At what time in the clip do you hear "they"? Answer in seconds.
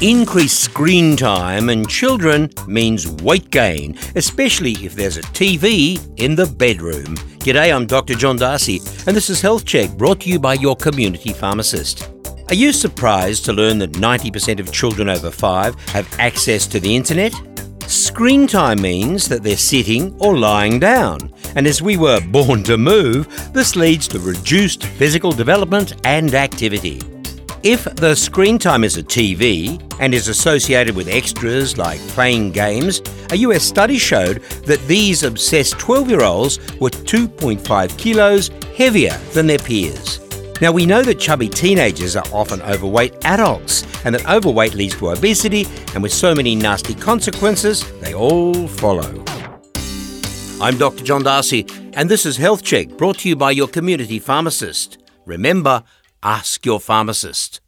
48.00-48.14